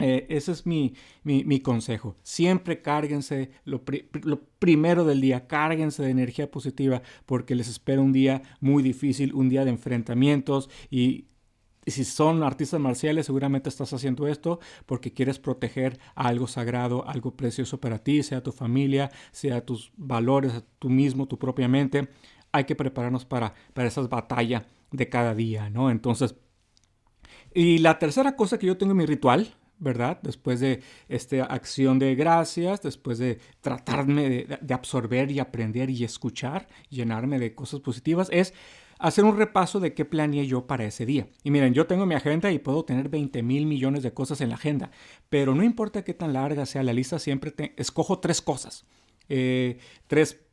eh, 0.00 0.26
ese 0.30 0.52
es 0.52 0.66
mi, 0.66 0.94
mi, 1.22 1.60
consejo. 1.60 2.16
Siempre 2.22 2.82
cárguense 2.82 3.50
lo, 3.64 3.82
primero 4.58 5.04
del 5.04 5.20
día, 5.20 5.46
cárguense 5.46 6.02
de 6.02 6.10
energía 6.10 6.50
positiva 6.50 7.02
porque 7.26 7.54
les 7.54 7.68
espera 7.68 8.00
un 8.00 8.12
día 8.12 8.42
muy 8.60 8.82
difícil, 8.82 9.34
un 9.34 9.48
día 9.48 9.64
de 9.64 9.70
enfrentamientos 9.70 10.70
y 10.90 11.26
si 11.86 12.04
son 12.04 12.42
artistas 12.42 12.80
marciales, 12.80 13.26
seguramente 13.26 13.68
estás 13.68 13.92
haciendo 13.92 14.26
esto 14.26 14.60
porque 14.86 15.12
quieres 15.12 15.38
proteger 15.38 15.98
algo 16.14 16.46
sagrado, 16.46 17.06
algo 17.08 17.36
precioso 17.36 17.80
para 17.80 17.98
ti, 17.98 18.22
sea 18.22 18.42
tu 18.42 18.52
familia, 18.52 19.10
sea 19.32 19.64
tus 19.64 19.92
valores, 19.96 20.64
tú 20.78 20.88
mismo, 20.88 21.26
tu 21.26 21.38
propia 21.38 21.68
mente. 21.68 22.08
Hay 22.52 22.64
que 22.64 22.76
prepararnos 22.76 23.24
para, 23.24 23.54
para 23.74 23.88
esas 23.88 24.08
batallas 24.08 24.64
de 24.90 25.08
cada 25.08 25.34
día, 25.34 25.70
¿no? 25.70 25.90
Entonces, 25.90 26.34
y 27.54 27.78
la 27.78 27.98
tercera 27.98 28.36
cosa 28.36 28.58
que 28.58 28.66
yo 28.66 28.76
tengo 28.76 28.92
en 28.92 28.98
mi 28.98 29.06
ritual, 29.06 29.54
¿verdad? 29.80 30.20
Después 30.22 30.60
de 30.60 30.82
esta 31.08 31.44
acción 31.44 31.98
de 31.98 32.14
gracias, 32.14 32.82
después 32.82 33.18
de 33.18 33.40
tratarme 33.60 34.28
de, 34.28 34.74
absorber 34.74 35.30
y 35.30 35.40
aprender 35.40 35.90
y 35.90 36.04
escuchar, 36.04 36.68
llenarme 36.90 37.38
de 37.38 37.54
cosas 37.54 37.80
positivas, 37.80 38.28
es 38.30 38.54
hacer 38.98 39.24
un 39.24 39.36
repaso 39.36 39.80
de 39.80 39.94
qué 39.94 40.04
planeé 40.04 40.46
yo 40.46 40.66
para 40.66 40.84
ese 40.84 41.06
día. 41.06 41.26
Y 41.42 41.50
miren, 41.50 41.72
yo 41.72 41.86
tengo 41.86 42.04
mi 42.04 42.14
agenda 42.14 42.52
y 42.52 42.58
puedo 42.58 42.84
tener 42.84 43.08
20 43.08 43.42
mil 43.42 43.66
millones 43.66 44.02
de 44.02 44.12
cosas 44.12 44.42
en 44.42 44.50
la 44.50 44.56
agenda, 44.56 44.90
pero 45.30 45.54
no 45.54 45.64
importa 45.64 46.04
qué 46.04 46.14
tan 46.14 46.34
larga 46.34 46.66
sea 46.66 46.82
la 46.82 46.92
lista, 46.92 47.18
siempre 47.18 47.50
te, 47.50 47.74
escojo 47.76 48.20
tres 48.20 48.42
cosas, 48.42 48.84
eh, 49.28 49.78
tres 50.06 50.44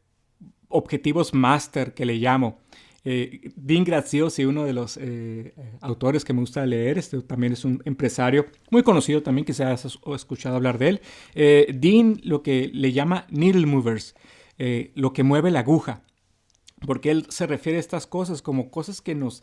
objetivos 0.70 1.34
máster 1.34 1.94
que 1.94 2.06
le 2.06 2.16
llamo. 2.16 2.60
Eh, 3.10 3.52
Dean 3.56 3.86
Graziosi, 3.86 4.44
uno 4.44 4.66
de 4.66 4.74
los 4.74 4.98
eh, 5.02 5.54
autores 5.80 6.26
que 6.26 6.34
me 6.34 6.42
gusta 6.42 6.66
leer, 6.66 6.98
este 6.98 7.22
también 7.22 7.54
es 7.54 7.64
un 7.64 7.82
empresario 7.86 8.48
muy 8.70 8.84
conocido 8.84 9.24
también, 9.24 9.46
que 9.46 9.54
se 9.54 9.64
ha 9.64 9.74
escuchado 9.74 10.58
hablar 10.58 10.78
de 10.78 10.90
él. 10.90 11.02
Eh, 11.34 11.74
Dean 11.74 12.20
lo 12.26 12.44
que 12.44 12.70
le 12.74 12.92
llama 12.92 13.26
needle 13.30 13.66
movers, 13.66 14.14
lo 14.94 15.14
que 15.14 15.24
mueve 15.24 15.52
la 15.52 15.62
aguja, 15.62 16.02
porque 16.86 17.12
él 17.12 17.28
se 17.30 17.48
refiere 17.48 17.78
a 17.78 17.80
estas 17.80 18.08
cosas 18.08 18.42
como 18.42 18.70
cosas 18.72 19.00
que 19.00 19.16
nos 19.16 19.42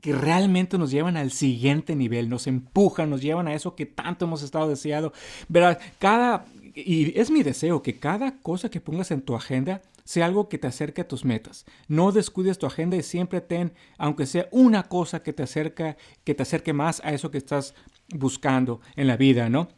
que 0.00 0.12
realmente 0.12 0.78
nos 0.78 0.92
llevan 0.92 1.16
al 1.16 1.32
siguiente 1.32 1.96
nivel, 1.96 2.28
nos 2.28 2.46
empujan, 2.46 3.10
nos 3.10 3.20
llevan 3.20 3.48
a 3.48 3.54
eso 3.54 3.74
que 3.74 3.86
tanto 3.86 4.26
hemos 4.26 4.44
estado 4.44 4.68
deseando. 4.68 5.12
Verás, 5.48 5.78
cada, 5.98 6.44
y 6.76 7.18
es 7.18 7.32
mi 7.32 7.42
deseo 7.42 7.82
que 7.82 7.98
cada 7.98 8.38
cosa 8.42 8.70
que 8.70 8.80
pongas 8.80 9.10
en 9.10 9.22
tu 9.22 9.34
agenda 9.34 9.82
sea 10.06 10.24
algo 10.24 10.48
que 10.48 10.56
te 10.56 10.68
acerque 10.68 11.00
a 11.00 11.08
tus 11.08 11.24
metas. 11.24 11.66
No 11.88 12.12
descuides 12.12 12.58
tu 12.58 12.66
agenda 12.66 12.96
y 12.96 13.02
siempre 13.02 13.40
ten, 13.40 13.72
aunque 13.98 14.24
sea 14.24 14.48
una 14.52 14.84
cosa 14.84 15.22
que 15.24 15.32
te 15.32 15.42
acerca, 15.42 15.96
que 16.22 16.34
te 16.34 16.44
acerque 16.44 16.72
más 16.72 17.02
a 17.04 17.12
eso 17.12 17.32
que 17.32 17.38
estás 17.38 17.74
buscando 18.14 18.80
en 18.94 19.08
la 19.08 19.16
vida, 19.16 19.50
¿no? 19.50 19.68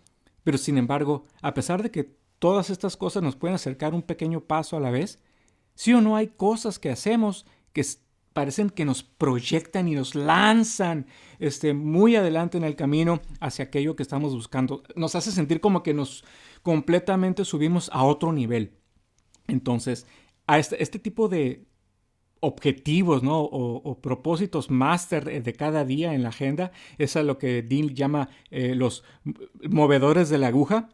Pero 0.45 0.59
sin 0.59 0.77
embargo, 0.77 1.25
a 1.41 1.55
pesar 1.55 1.83
de 1.83 1.91
que 1.91 2.15
todas 2.39 2.69
estas 2.69 2.99
cosas 2.99 3.23
nos 3.23 3.37
pueden 3.37 3.55
acercar 3.55 3.95
un 3.95 4.03
pequeño 4.03 4.41
paso 4.43 4.77
a 4.77 4.81
la 4.81 4.91
vez, 4.91 5.19
sí 5.75 5.95
o 5.95 6.03
no 6.03 6.15
hay 6.15 6.29
cosas 6.29 6.79
que 6.79 6.91
hacemos 6.91 7.47
que 7.73 7.83
parecen 8.35 8.69
que 8.69 8.85
nos 8.85 9.03
proyectan 9.03 9.89
y 9.89 9.95
nos 9.95 10.15
lanzan 10.15 11.07
este, 11.39 11.73
muy 11.73 12.17
adelante 12.17 12.59
en 12.59 12.65
el 12.65 12.77
camino 12.77 13.21
hacia 13.41 13.65
aquello 13.65 13.97
que 13.97 14.03
estamos 14.03 14.35
buscando. 14.35 14.83
Nos 14.95 15.15
hace 15.15 15.33
sentir 15.33 15.63
como 15.63 15.83
que 15.83 15.95
nos 15.95 16.23
completamente 16.63 17.47
subimos 17.47 17.91
a 17.95 18.05
otro 18.05 18.33
nivel. 18.33 18.78
Entonces, 19.49 20.07
a 20.47 20.59
este, 20.59 20.83
este 20.83 20.99
tipo 20.99 21.29
de 21.29 21.67
objetivos 22.41 23.23
¿no? 23.23 23.41
o, 23.41 24.01
propósitos 24.01 24.71
máster 24.71 25.43
de 25.43 25.53
cada 25.53 25.85
día 25.85 26.15
en 26.15 26.23
la 26.23 26.29
agenda, 26.29 26.73
es 26.99 27.17
a 27.17 27.23
lo 27.23 27.39
que 27.39 27.63
Dean 27.63 27.89
llama 27.95 28.29
eh, 28.51 28.75
los 28.75 29.05
movedores 29.69 30.29
de 30.29 30.39
la 30.39 30.49
aguja. 30.49 30.89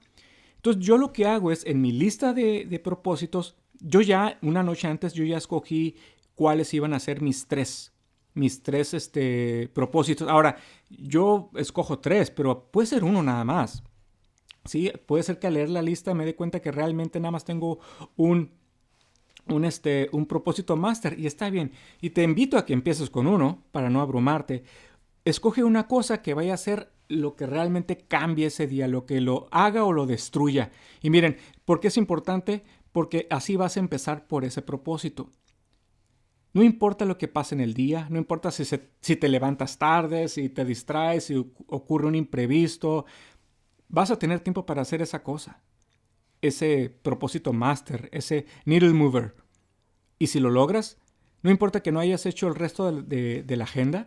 Entonces 0.56 0.82
yo 0.84 0.96
lo 0.96 1.12
que 1.12 1.26
hago 1.26 1.52
es 1.52 1.66
en 1.66 1.80
mi 1.80 1.92
lista 1.92 2.32
de, 2.32 2.80
propósitos, 2.82 3.56
yo 3.80 4.00
ya 4.00 4.38
una 4.40 4.62
noche 4.62 4.88
antes 4.88 5.12
yo 5.12 5.24
ya 5.24 5.36
escogí 5.36 5.96
cuáles 6.34 6.72
iban 6.72 6.94
a 6.94 7.00
ser 7.00 7.20
mis 7.20 7.46
tres, 7.46 7.92
mis 8.32 8.62
tres 8.62 8.94
este, 8.94 9.68
propósitos. 9.74 10.28
Ahora, 10.28 10.56
yo 10.88 11.50
escojo 11.56 11.98
tres, 11.98 12.30
pero 12.30 12.70
puede 12.70 12.86
ser 12.86 13.04
uno 13.04 13.22
nada 13.22 13.44
más. 13.44 13.82
Sí, 14.64 14.90
puede 15.06 15.22
ser 15.22 15.38
que 15.38 15.46
al 15.46 15.54
leer 15.54 15.70
la 15.70 15.82
lista 15.82 16.14
me 16.14 16.24
dé 16.24 16.34
cuenta 16.34 16.60
que 16.60 16.72
realmente 16.72 17.20
nada 17.20 17.32
más 17.32 17.44
tengo 17.44 17.80
un, 18.16 18.50
un, 19.48 19.64
este, 19.64 20.08
un 20.12 20.26
propósito 20.26 20.76
máster 20.76 21.18
y 21.18 21.26
está 21.26 21.50
bien. 21.50 21.72
Y 22.00 22.10
te 22.10 22.22
invito 22.22 22.56
a 22.56 22.64
que 22.64 22.72
empieces 22.72 23.10
con 23.10 23.26
uno 23.26 23.62
para 23.72 23.90
no 23.90 24.00
abrumarte. 24.00 24.64
Escoge 25.24 25.64
una 25.64 25.86
cosa 25.86 26.22
que 26.22 26.34
vaya 26.34 26.54
a 26.54 26.58
ser 26.58 26.92
lo 27.08 27.36
que 27.36 27.46
realmente 27.46 27.98
cambie 27.98 28.46
ese 28.46 28.66
día, 28.66 28.88
lo 28.88 29.04
que 29.06 29.20
lo 29.20 29.48
haga 29.50 29.84
o 29.84 29.92
lo 29.92 30.06
destruya. 30.06 30.70
Y 31.02 31.10
miren, 31.10 31.36
¿por 31.64 31.80
qué 31.80 31.88
es 31.88 31.96
importante? 31.96 32.64
Porque 32.92 33.26
así 33.30 33.56
vas 33.56 33.76
a 33.76 33.80
empezar 33.80 34.26
por 34.26 34.44
ese 34.44 34.62
propósito. 34.62 35.30
No 36.54 36.62
importa 36.62 37.04
lo 37.04 37.18
que 37.18 37.26
pase 37.26 37.56
en 37.56 37.60
el 37.60 37.74
día, 37.74 38.06
no 38.10 38.18
importa 38.18 38.52
si, 38.52 38.64
si 38.64 39.16
te 39.16 39.28
levantas 39.28 39.76
tarde, 39.76 40.28
si 40.28 40.48
te 40.48 40.64
distraes, 40.64 41.24
si 41.24 41.34
ocurre 41.66 42.06
un 42.06 42.14
imprevisto, 42.14 43.06
vas 43.88 44.10
a 44.10 44.18
tener 44.18 44.40
tiempo 44.40 44.66
para 44.66 44.82
hacer 44.82 45.02
esa 45.02 45.22
cosa, 45.22 45.60
ese 46.40 46.90
propósito 47.02 47.52
máster, 47.52 48.08
ese 48.12 48.46
needle 48.64 48.92
mover. 48.92 49.34
Y 50.18 50.28
si 50.28 50.40
lo 50.40 50.50
logras, 50.50 50.98
no 51.42 51.50
importa 51.50 51.82
que 51.82 51.92
no 51.92 52.00
hayas 52.00 52.26
hecho 52.26 52.48
el 52.48 52.54
resto 52.54 52.90
de, 52.90 53.44
la 53.46 53.64
agenda, 53.64 54.06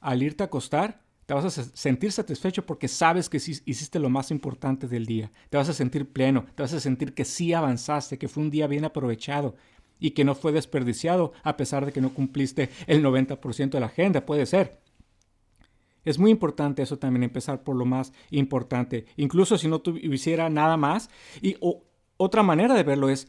al 0.00 0.22
irte 0.22 0.42
a 0.42 0.46
acostar, 0.46 1.02
te 1.24 1.34
vas 1.34 1.58
a 1.58 1.64
sentir 1.64 2.12
satisfecho 2.12 2.66
porque 2.66 2.86
sabes 2.86 3.28
que 3.28 3.38
hiciste 3.38 3.98
lo 3.98 4.10
más 4.10 4.30
importante 4.30 4.86
del 4.86 5.06
día. 5.06 5.32
Te 5.50 5.56
vas 5.56 5.68
a 5.68 5.72
sentir 5.72 6.12
pleno, 6.12 6.44
te 6.54 6.62
vas 6.62 6.72
a 6.72 6.80
sentir 6.80 7.14
que 7.14 7.24
sí 7.24 7.52
avanzaste, 7.52 8.18
que 8.18 8.28
fue 8.28 8.42
un 8.42 8.50
día 8.50 8.66
bien 8.66 8.84
aprovechado 8.84 9.56
y 9.98 10.10
que 10.10 10.24
no 10.24 10.34
fue 10.34 10.52
desperdiciado 10.52 11.32
a 11.42 11.56
pesar 11.56 11.86
de 11.86 11.92
que 11.92 12.00
no 12.00 12.12
cumpliste 12.12 12.70
el 12.86 13.02
90% 13.02 13.70
de 13.70 13.80
la 13.80 13.86
agenda. 13.86 14.26
Puede 14.26 14.46
ser. 14.46 14.85
Es 16.06 16.18
muy 16.18 16.30
importante 16.30 16.82
eso 16.82 16.98
también, 16.98 17.24
empezar 17.24 17.62
por 17.62 17.76
lo 17.76 17.84
más 17.84 18.14
importante. 18.30 19.04
Incluso 19.18 19.58
si 19.58 19.68
no 19.68 19.80
tuviera 19.80 20.48
nada 20.48 20.78
más. 20.78 21.10
Y 21.42 21.56
otra 22.16 22.42
manera 22.42 22.74
de 22.74 22.82
verlo 22.84 23.10
es, 23.10 23.28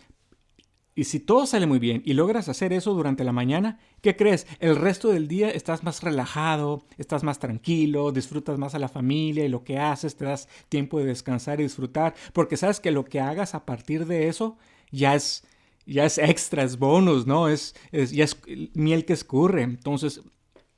y 0.95 1.03
si 1.03 1.19
todo 1.19 1.45
sale 1.45 1.67
muy 1.67 1.77
bien 1.77 2.01
y 2.05 2.13
logras 2.13 2.49
hacer 2.49 2.73
eso 2.73 2.93
durante 2.93 3.23
la 3.23 3.31
mañana, 3.31 3.79
¿qué 4.01 4.15
crees? 4.15 4.47
El 4.59 4.75
resto 4.75 5.09
del 5.09 5.27
día 5.27 5.49
estás 5.49 5.83
más 5.83 6.01
relajado, 6.01 6.85
estás 6.97 7.23
más 7.23 7.39
tranquilo, 7.39 8.11
disfrutas 8.11 8.57
más 8.57 8.73
a 8.73 8.79
la 8.79 8.89
familia 8.89 9.45
y 9.45 9.49
lo 9.49 9.63
que 9.63 9.77
haces, 9.77 10.15
te 10.15 10.25
das 10.25 10.47
tiempo 10.69 10.99
de 10.99 11.05
descansar 11.05 11.59
y 11.59 11.63
disfrutar, 11.63 12.15
porque 12.33 12.57
sabes 12.57 12.79
que 12.79 12.91
lo 12.91 13.05
que 13.05 13.19
hagas 13.19 13.53
a 13.53 13.65
partir 13.65 14.05
de 14.07 14.27
eso 14.27 14.57
ya 14.91 15.13
es 15.13 15.43
ya 15.85 16.05
es 16.05 16.17
extra, 16.17 16.63
es 16.63 16.77
bonus, 16.77 17.25
¿no? 17.25 17.47
Es, 17.47 17.75
es, 17.91 18.11
ya 18.11 18.25
es 18.25 18.37
miel 18.73 19.05
que 19.05 19.13
escurre. 19.13 19.63
Entonces, 19.63 20.21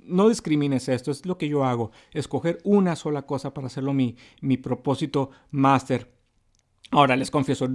no 0.09 0.29
discrimines 0.29 0.89
esto, 0.89 1.11
es 1.11 1.25
lo 1.25 1.37
que 1.37 1.47
yo 1.47 1.65
hago, 1.65 1.91
escoger 2.11 2.59
una 2.63 2.95
sola 2.95 3.23
cosa 3.23 3.53
para 3.53 3.67
hacerlo 3.67 3.93
mi, 3.93 4.15
mi 4.41 4.57
propósito 4.57 5.31
máster. 5.51 6.11
Ahora 6.91 7.15
les 7.15 7.29
confieso, 7.29 7.67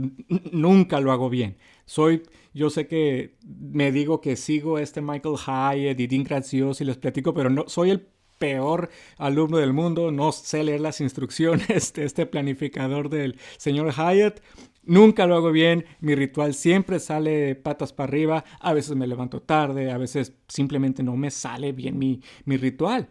nunca 0.52 1.00
lo 1.00 1.12
hago 1.12 1.30
bien. 1.30 1.56
Soy, 1.84 2.22
yo 2.52 2.68
sé 2.68 2.88
que 2.88 3.36
me 3.46 3.92
digo 3.92 4.20
que 4.20 4.34
sigo 4.36 4.78
este 4.78 5.00
Michael 5.00 5.36
Hyatt 5.36 6.00
y 6.00 6.06
Dean 6.08 6.24
Graziosi 6.24 6.82
y 6.82 6.86
les 6.88 6.96
platico, 6.96 7.32
pero 7.32 7.48
no 7.48 7.64
soy 7.68 7.90
el 7.90 8.08
peor 8.44 8.90
alumno 9.16 9.56
del 9.56 9.72
mundo, 9.72 10.10
no 10.10 10.30
sé 10.30 10.62
leer 10.62 10.82
las 10.82 11.00
instrucciones 11.00 11.94
de 11.94 12.04
este 12.04 12.26
planificador 12.26 13.08
del 13.08 13.38
señor 13.56 13.94
Hyatt. 13.94 14.40
Nunca 14.82 15.26
lo 15.26 15.34
hago 15.34 15.50
bien, 15.50 15.86
mi 16.00 16.14
ritual 16.14 16.52
siempre 16.52 17.00
sale 17.00 17.54
patas 17.54 17.94
para 17.94 18.08
arriba, 18.08 18.44
a 18.60 18.74
veces 18.74 18.96
me 18.96 19.06
levanto 19.06 19.40
tarde, 19.40 19.90
a 19.90 19.96
veces 19.96 20.34
simplemente 20.46 21.02
no 21.02 21.16
me 21.16 21.30
sale 21.30 21.72
bien 21.72 21.98
mi, 21.98 22.20
mi 22.44 22.58
ritual. 22.58 23.08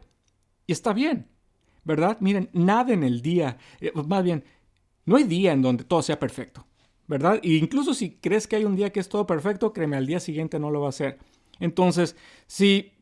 Y 0.67 0.71
está 0.71 0.93
bien, 0.93 1.27
¿verdad? 1.83 2.17
Miren, 2.19 2.51
nada 2.53 2.93
en 2.93 3.03
el 3.03 3.23
día, 3.23 3.57
eh, 3.81 3.91
más 4.05 4.23
bien, 4.23 4.43
no 5.05 5.15
hay 5.15 5.23
día 5.23 5.51
en 5.51 5.63
donde 5.63 5.83
todo 5.83 6.03
sea 6.03 6.19
perfecto, 6.19 6.67
¿verdad? 7.07 7.39
E 7.41 7.53
incluso 7.53 7.95
si 7.95 8.17
crees 8.17 8.45
que 8.45 8.57
hay 8.57 8.65
un 8.65 8.75
día 8.75 8.91
que 8.91 8.99
es 8.99 9.09
todo 9.09 9.25
perfecto, 9.25 9.73
créeme, 9.73 9.97
al 9.97 10.05
día 10.05 10.19
siguiente 10.19 10.59
no 10.59 10.69
lo 10.69 10.81
va 10.81 10.89
a 10.89 10.91
ser. 10.91 11.17
Entonces, 11.59 12.15
si 12.45 12.92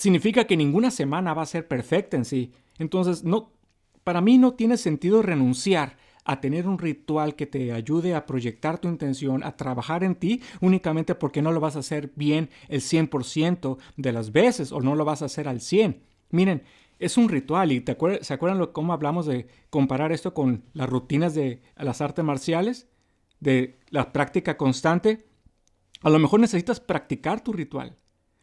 significa 0.00 0.44
que 0.44 0.56
ninguna 0.56 0.90
semana 0.90 1.34
va 1.34 1.42
a 1.42 1.46
ser 1.46 1.68
perfecta 1.68 2.16
en 2.16 2.24
sí, 2.24 2.52
entonces 2.78 3.22
no, 3.24 3.52
para 4.04 4.20
mí 4.20 4.38
no 4.38 4.54
tiene 4.54 4.76
sentido 4.76 5.22
renunciar 5.22 5.96
a 6.24 6.40
tener 6.40 6.66
un 6.66 6.78
ritual 6.78 7.34
que 7.34 7.46
te 7.46 7.72
ayude 7.72 8.14
a 8.14 8.26
proyectar 8.26 8.78
tu 8.78 8.88
intención, 8.88 9.42
a 9.42 9.56
trabajar 9.56 10.04
en 10.04 10.14
ti, 10.14 10.42
únicamente 10.60 11.14
porque 11.14 11.42
no 11.42 11.52
lo 11.52 11.60
vas 11.60 11.76
a 11.76 11.80
hacer 11.80 12.12
bien 12.14 12.50
el 12.68 12.80
100% 12.80 13.78
de 13.96 14.12
las 14.12 14.32
veces 14.32 14.72
o 14.72 14.80
no 14.80 14.94
lo 14.94 15.04
vas 15.04 15.22
a 15.22 15.26
hacer 15.26 15.48
al 15.48 15.60
100%. 15.60 15.96
Miren, 16.30 16.62
es 17.00 17.16
un 17.16 17.28
ritual. 17.28 17.72
¿Y 17.72 17.84
se 18.20 18.34
acuerdan 18.34 18.64
cómo 18.66 18.92
hablamos 18.92 19.26
de 19.26 19.48
comparar 19.70 20.12
esto 20.12 20.32
con 20.34 20.62
las 20.72 20.88
rutinas 20.88 21.34
de 21.34 21.62
las 21.76 22.00
artes 22.00 22.24
marciales? 22.24 22.88
De 23.40 23.78
la 23.88 24.12
práctica 24.12 24.56
constante. 24.56 25.26
A 26.02 26.10
lo 26.10 26.18
mejor 26.18 26.40
necesitas 26.40 26.78
practicar 26.78 27.42
tu 27.42 27.52
ritual. 27.52 27.96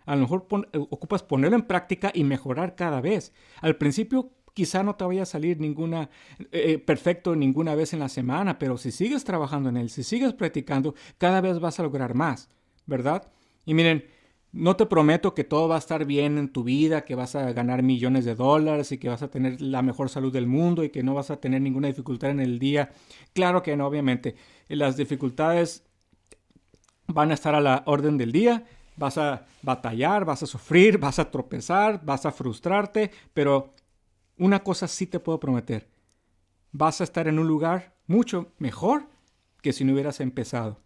A 0.07 0.15
lo 0.15 0.21
mejor 0.21 0.47
eh, 0.73 0.77
ocupas 0.89 1.21
ponerlo 1.21 1.55
en 1.55 1.63
práctica 1.63 2.11
y 2.13 2.23
mejorar 2.23 2.75
cada 2.75 3.01
vez. 3.01 3.33
Al 3.61 3.75
principio 3.75 4.31
quizá 4.53 4.81
no 4.81 4.95
te 4.95 5.05
vaya 5.05 5.21
a 5.21 5.25
salir 5.27 5.59
ninguna 5.59 6.09
eh, 6.39 6.47
eh, 6.51 6.79
perfecto 6.79 7.35
ninguna 7.35 7.75
vez 7.75 7.93
en 7.93 7.99
la 7.99 8.09
semana, 8.09 8.57
pero 8.57 8.77
si 8.77 8.91
sigues 8.91 9.23
trabajando 9.23 9.69
en 9.69 9.77
él, 9.77 9.91
si 9.91 10.01
sigues 10.01 10.33
practicando, 10.33 10.95
cada 11.19 11.41
vez 11.41 11.59
vas 11.59 11.79
a 11.79 11.83
lograr 11.83 12.15
más, 12.15 12.49
¿verdad? 12.87 13.31
Y 13.65 13.75
miren, 13.75 14.05
no 14.53 14.75
te 14.75 14.85
prometo 14.85 15.35
que 15.35 15.43
todo 15.43 15.67
va 15.67 15.75
a 15.75 15.79
estar 15.79 16.05
bien 16.05 16.37
en 16.37 16.51
tu 16.51 16.63
vida, 16.63 17.05
que 17.05 17.13
vas 17.13 17.35
a 17.35 17.51
ganar 17.51 17.83
millones 17.83 18.25
de 18.25 18.33
dólares 18.33 18.91
y 18.91 18.97
que 18.97 19.09
vas 19.09 19.21
a 19.21 19.29
tener 19.29 19.61
la 19.61 19.81
mejor 19.81 20.09
salud 20.09 20.33
del 20.33 20.47
mundo 20.47 20.83
y 20.83 20.89
que 20.89 21.03
no 21.03 21.13
vas 21.13 21.29
a 21.29 21.39
tener 21.39 21.61
ninguna 21.61 21.89
dificultad 21.89 22.31
en 22.31 22.39
el 22.39 22.57
día. 22.57 22.89
Claro 23.33 23.61
que 23.61 23.75
no, 23.75 23.85
obviamente. 23.85 24.35
Las 24.69 24.97
dificultades 24.97 25.83
van 27.07 27.31
a 27.31 27.33
estar 27.33 27.55
a 27.55 27.61
la 27.61 27.83
orden 27.85 28.17
del 28.17 28.31
día. 28.31 28.65
Vas 28.97 29.17
a 29.17 29.45
batallar, 29.61 30.25
vas 30.25 30.43
a 30.43 30.47
sufrir, 30.47 30.97
vas 30.97 31.19
a 31.19 31.29
tropezar, 31.29 32.03
vas 32.03 32.25
a 32.25 32.31
frustrarte, 32.31 33.11
pero 33.33 33.73
una 34.37 34.63
cosa 34.63 34.87
sí 34.87 35.05
te 35.07 35.19
puedo 35.19 35.39
prometer. 35.39 35.87
Vas 36.71 36.99
a 36.99 37.03
estar 37.03 37.27
en 37.27 37.39
un 37.39 37.47
lugar 37.47 37.95
mucho 38.07 38.53
mejor 38.57 39.07
que 39.61 39.71
si 39.71 39.83
no 39.83 39.93
hubieras 39.93 40.19
empezado. 40.19 40.79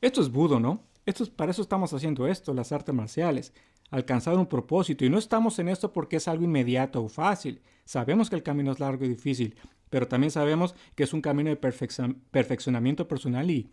Esto 0.00 0.20
es 0.20 0.30
budo, 0.30 0.58
¿no? 0.58 0.82
Esto 1.06 1.24
para 1.34 1.52
eso 1.52 1.62
estamos 1.62 1.92
haciendo 1.92 2.26
esto, 2.26 2.52
las 2.52 2.72
artes 2.72 2.94
marciales. 2.94 3.52
Alcanzar 3.90 4.36
un 4.36 4.46
propósito. 4.46 5.04
Y 5.04 5.10
no 5.10 5.18
estamos 5.18 5.58
en 5.58 5.68
esto 5.68 5.92
porque 5.92 6.16
es 6.16 6.28
algo 6.28 6.44
inmediato 6.44 7.02
o 7.02 7.08
fácil. 7.08 7.60
Sabemos 7.84 8.30
que 8.30 8.36
el 8.36 8.42
camino 8.42 8.72
es 8.72 8.80
largo 8.80 9.04
y 9.04 9.08
difícil, 9.08 9.56
pero 9.90 10.08
también 10.08 10.30
sabemos 10.30 10.74
que 10.94 11.04
es 11.04 11.12
un 11.12 11.20
camino 11.20 11.50
de 11.50 11.56
perfeccionamiento 11.56 13.06
personal 13.06 13.50
y 13.50 13.70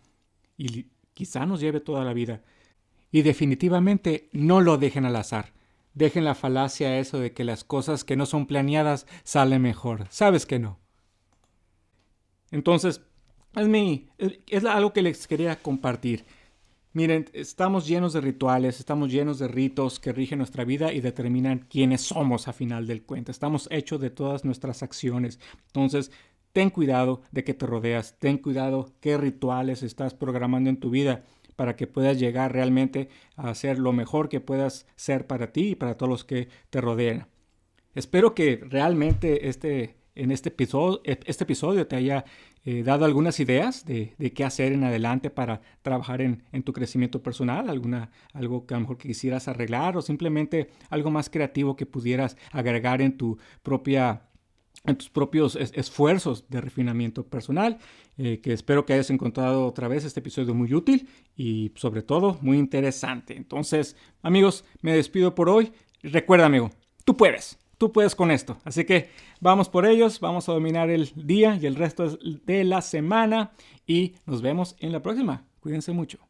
quizá 1.14 1.46
nos 1.46 1.60
lleve 1.60 1.80
toda 1.80 2.04
la 2.04 2.12
vida. 2.12 2.42
Y 3.12 3.22
definitivamente 3.22 4.28
no 4.32 4.60
lo 4.60 4.78
dejen 4.78 5.04
al 5.04 5.16
azar. 5.16 5.52
Dejen 5.94 6.24
la 6.24 6.34
falacia 6.34 6.98
eso 6.98 7.18
de 7.18 7.32
que 7.32 7.44
las 7.44 7.64
cosas 7.64 8.04
que 8.04 8.16
no 8.16 8.26
son 8.26 8.46
planeadas 8.46 9.06
salen 9.24 9.62
mejor. 9.62 10.06
Sabes 10.10 10.46
que 10.46 10.58
no. 10.58 10.78
Entonces, 12.50 13.00
es, 13.56 14.38
es 14.46 14.64
algo 14.64 14.92
que 14.92 15.02
les 15.02 15.26
quería 15.26 15.60
compartir. 15.60 16.24
Miren, 16.92 17.26
estamos 17.32 17.86
llenos 17.86 18.12
de 18.12 18.20
rituales, 18.20 18.80
estamos 18.80 19.12
llenos 19.12 19.38
de 19.38 19.46
ritos 19.46 20.00
que 20.00 20.12
rigen 20.12 20.38
nuestra 20.38 20.64
vida 20.64 20.92
y 20.92 21.00
determinan 21.00 21.66
quiénes 21.70 22.00
somos 22.00 22.48
a 22.48 22.52
final 22.52 22.86
del 22.86 23.04
cuento. 23.04 23.30
Estamos 23.30 23.68
hechos 23.70 24.00
de 24.00 24.10
todas 24.10 24.44
nuestras 24.44 24.82
acciones. 24.82 25.38
Entonces, 25.66 26.10
ten 26.52 26.70
cuidado 26.70 27.22
de 27.30 27.44
que 27.44 27.54
te 27.54 27.66
rodeas, 27.66 28.18
ten 28.18 28.38
cuidado 28.38 28.92
qué 29.00 29.16
rituales 29.16 29.84
estás 29.84 30.14
programando 30.14 30.68
en 30.68 30.78
tu 30.78 30.90
vida 30.90 31.24
para 31.60 31.76
que 31.76 31.86
puedas 31.86 32.18
llegar 32.18 32.54
realmente 32.54 33.10
a 33.36 33.54
ser 33.54 33.78
lo 33.78 33.92
mejor 33.92 34.30
que 34.30 34.40
puedas 34.40 34.86
ser 34.96 35.26
para 35.26 35.52
ti 35.52 35.72
y 35.72 35.74
para 35.74 35.98
todos 35.98 36.08
los 36.08 36.24
que 36.24 36.48
te 36.70 36.80
rodean. 36.80 37.26
Espero 37.94 38.34
que 38.34 38.64
realmente 38.66 39.50
este, 39.50 39.96
en 40.14 40.30
este 40.30 40.48
episodio, 40.48 41.02
este 41.04 41.44
episodio 41.44 41.86
te 41.86 41.96
haya 41.96 42.24
eh, 42.64 42.82
dado 42.82 43.04
algunas 43.04 43.40
ideas 43.40 43.84
de, 43.84 44.14
qué 44.34 44.42
hacer 44.42 44.72
en 44.72 44.84
adelante 44.84 45.28
para 45.28 45.60
trabajar 45.82 46.22
en, 46.22 46.42
tu 46.64 46.72
crecimiento 46.72 47.22
personal, 47.22 47.68
alguna, 47.68 48.10
algo 48.32 48.64
que 48.64 48.72
a 48.72 48.78
lo 48.78 48.80
mejor 48.80 48.96
quisieras 48.96 49.46
arreglar 49.46 49.98
o 49.98 50.00
simplemente 50.00 50.70
algo 50.88 51.10
más 51.10 51.28
creativo 51.28 51.76
que 51.76 51.84
pudieras 51.84 52.38
agregar 52.52 53.02
en 53.02 53.18
tu 53.18 53.36
propia 53.62 54.29
en 54.84 54.96
tus 54.96 55.10
propios 55.10 55.56
esfuerzos 55.56 56.48
de 56.48 56.60
refinamiento 56.60 57.26
personal, 57.26 57.78
eh, 58.16 58.40
que 58.40 58.52
espero 58.52 58.86
que 58.86 58.94
hayas 58.94 59.10
encontrado 59.10 59.66
otra 59.66 59.88
vez 59.88 60.04
este 60.04 60.20
episodio 60.20 60.54
muy 60.54 60.72
útil 60.74 61.08
y 61.36 61.72
sobre 61.74 62.02
todo 62.02 62.38
muy 62.40 62.58
interesante. 62.58 63.36
Entonces, 63.36 63.96
amigos, 64.22 64.64
me 64.80 64.94
despido 64.94 65.34
por 65.34 65.48
hoy. 65.48 65.72
Recuerda, 66.02 66.46
amigo, 66.46 66.70
tú 67.04 67.16
puedes, 67.16 67.58
tú 67.76 67.92
puedes 67.92 68.14
con 68.14 68.30
esto. 68.30 68.58
Así 68.64 68.84
que 68.84 69.10
vamos 69.40 69.68
por 69.68 69.86
ellos, 69.86 70.18
vamos 70.20 70.48
a 70.48 70.52
dominar 70.52 70.88
el 70.90 71.10
día 71.14 71.58
y 71.60 71.66
el 71.66 71.76
resto 71.76 72.18
de 72.44 72.64
la 72.64 72.80
semana 72.80 73.52
y 73.86 74.14
nos 74.24 74.40
vemos 74.40 74.76
en 74.80 74.92
la 74.92 75.02
próxima. 75.02 75.46
Cuídense 75.60 75.92
mucho. 75.92 76.29